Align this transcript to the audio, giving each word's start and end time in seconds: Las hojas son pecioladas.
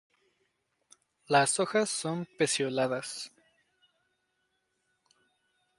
Las 1.27 1.59
hojas 1.59 1.91
son 1.91 2.25
pecioladas. 2.25 3.31